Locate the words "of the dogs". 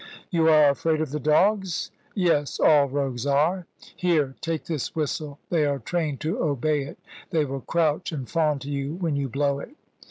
0.99-1.91